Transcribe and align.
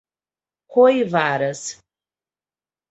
Coivaras 0.67 1.79